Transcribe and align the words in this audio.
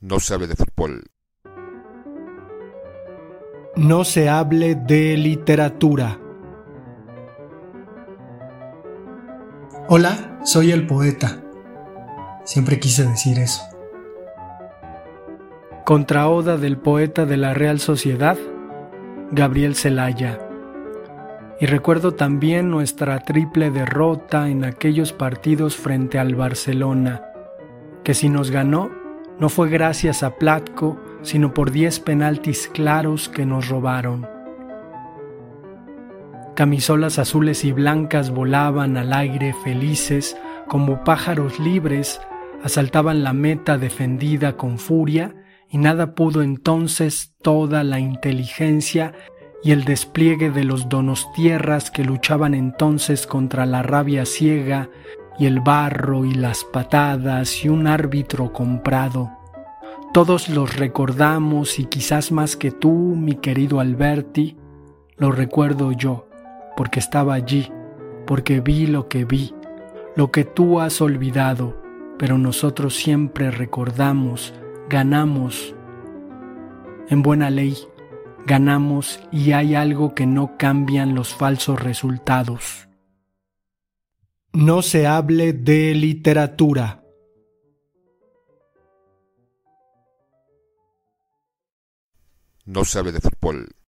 No 0.00 0.20
se 0.20 0.32
hable 0.32 0.46
de 0.46 0.54
fútbol. 0.54 1.10
No 3.74 4.04
se 4.04 4.28
hable 4.28 4.76
de 4.76 5.16
literatura. 5.16 6.20
Hola, 9.88 10.38
soy 10.44 10.70
el 10.70 10.86
poeta. 10.86 11.42
Siempre 12.44 12.78
quise 12.78 13.08
decir 13.08 13.40
eso. 13.40 13.60
Contraoda 15.84 16.58
del 16.58 16.78
poeta 16.78 17.26
de 17.26 17.36
la 17.36 17.52
Real 17.52 17.80
Sociedad, 17.80 18.38
Gabriel 19.32 19.74
Celaya. 19.74 20.38
Y 21.60 21.66
recuerdo 21.66 22.14
también 22.14 22.70
nuestra 22.70 23.18
triple 23.18 23.72
derrota 23.72 24.48
en 24.48 24.64
aquellos 24.64 25.12
partidos 25.12 25.76
frente 25.76 26.20
al 26.20 26.36
Barcelona, 26.36 27.24
que 28.04 28.14
si 28.14 28.28
nos 28.28 28.52
ganó 28.52 28.97
no 29.40 29.48
fue 29.48 29.68
gracias 29.68 30.22
a 30.22 30.36
Platco, 30.36 31.00
sino 31.22 31.54
por 31.54 31.70
diez 31.70 32.00
penaltis 32.00 32.68
claros 32.72 33.28
que 33.28 33.46
nos 33.46 33.68
robaron. 33.68 34.26
Camisolas 36.54 37.18
azules 37.18 37.64
y 37.64 37.72
blancas 37.72 38.30
volaban 38.30 38.96
al 38.96 39.12
aire 39.12 39.54
felices 39.62 40.36
como 40.66 41.04
pájaros 41.04 41.60
libres, 41.60 42.20
asaltaban 42.64 43.22
la 43.22 43.32
meta 43.32 43.78
defendida 43.78 44.56
con 44.56 44.78
furia 44.78 45.36
y 45.70 45.78
nada 45.78 46.14
pudo 46.14 46.42
entonces 46.42 47.36
toda 47.42 47.84
la 47.84 48.00
inteligencia 48.00 49.12
y 49.62 49.72
el 49.72 49.84
despliegue 49.84 50.50
de 50.50 50.64
los 50.64 50.88
donostierras 50.88 51.90
que 51.90 52.04
luchaban 52.04 52.54
entonces 52.54 53.26
contra 53.26 53.66
la 53.66 53.82
rabia 53.82 54.24
ciega 54.24 54.88
y 55.38 55.46
el 55.46 55.60
barro 55.60 56.24
y 56.24 56.34
las 56.34 56.64
patadas 56.64 57.64
y 57.64 57.68
un 57.68 57.86
árbitro 57.86 58.52
comprado. 58.52 59.30
Todos 60.12 60.48
los 60.48 60.76
recordamos 60.76 61.78
y 61.78 61.84
quizás 61.84 62.32
más 62.32 62.56
que 62.56 62.70
tú, 62.70 62.92
mi 62.92 63.36
querido 63.36 63.78
Alberti, 63.78 64.56
lo 65.16 65.30
recuerdo 65.30 65.92
yo, 65.92 66.28
porque 66.76 66.98
estaba 66.98 67.34
allí, 67.34 67.70
porque 68.26 68.60
vi 68.60 68.86
lo 68.86 69.08
que 69.08 69.24
vi, 69.24 69.54
lo 70.16 70.30
que 70.32 70.44
tú 70.44 70.80
has 70.80 71.00
olvidado, 71.00 71.80
pero 72.18 72.38
nosotros 72.38 72.96
siempre 72.96 73.50
recordamos, 73.50 74.54
ganamos. 74.88 75.74
En 77.10 77.22
buena 77.22 77.50
ley, 77.50 77.76
ganamos 78.46 79.20
y 79.30 79.52
hay 79.52 79.74
algo 79.74 80.14
que 80.14 80.26
no 80.26 80.56
cambian 80.56 81.14
los 81.14 81.34
falsos 81.34 81.80
resultados. 81.80 82.87
No 84.52 84.82
se 84.82 85.06
hable 85.06 85.52
de 85.52 85.94
literatura. 85.94 87.04
No 92.64 92.84
se 92.84 92.98
hable 92.98 93.12
de 93.12 93.20
fútbol. 93.20 93.77